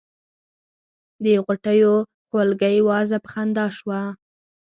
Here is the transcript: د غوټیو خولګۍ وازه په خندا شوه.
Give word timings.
د 1.23 1.25
غوټیو 1.45 1.93
خولګۍ 2.27 2.77
وازه 2.87 3.17
په 3.23 3.29
خندا 3.33 3.65
شوه. 3.77 4.01